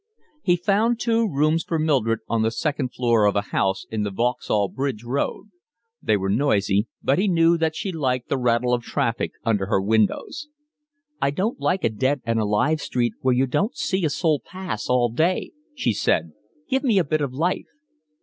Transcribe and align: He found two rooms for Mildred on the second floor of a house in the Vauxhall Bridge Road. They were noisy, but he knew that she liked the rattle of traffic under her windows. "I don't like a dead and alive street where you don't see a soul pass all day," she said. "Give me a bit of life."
He 0.41 0.55
found 0.55 0.99
two 0.99 1.29
rooms 1.31 1.63
for 1.63 1.77
Mildred 1.77 2.21
on 2.27 2.41
the 2.41 2.49
second 2.49 2.91
floor 2.91 3.25
of 3.27 3.35
a 3.35 3.51
house 3.53 3.85
in 3.91 4.01
the 4.01 4.09
Vauxhall 4.09 4.69
Bridge 4.69 5.03
Road. 5.03 5.51
They 6.01 6.17
were 6.17 6.27
noisy, 6.27 6.87
but 7.03 7.19
he 7.19 7.27
knew 7.27 7.55
that 7.59 7.75
she 7.75 7.91
liked 7.91 8.27
the 8.27 8.39
rattle 8.39 8.73
of 8.73 8.81
traffic 8.81 9.33
under 9.45 9.67
her 9.67 9.79
windows. 9.79 10.47
"I 11.21 11.29
don't 11.29 11.59
like 11.59 11.83
a 11.83 11.89
dead 11.89 12.21
and 12.25 12.39
alive 12.39 12.81
street 12.81 13.13
where 13.21 13.35
you 13.35 13.45
don't 13.45 13.75
see 13.75 14.03
a 14.03 14.09
soul 14.09 14.41
pass 14.43 14.89
all 14.89 15.09
day," 15.11 15.51
she 15.75 15.93
said. 15.93 16.31
"Give 16.67 16.83
me 16.83 16.97
a 16.97 17.03
bit 17.03 17.21
of 17.21 17.31
life." 17.35 17.67